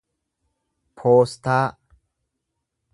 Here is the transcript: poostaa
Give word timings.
poostaa 0.97 1.67